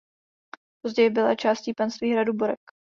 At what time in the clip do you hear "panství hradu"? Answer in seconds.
1.73-2.33